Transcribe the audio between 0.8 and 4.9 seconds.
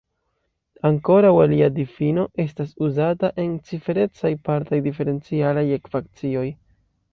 Ankoraŭ alia difino estas uzata en ciferecaj partaj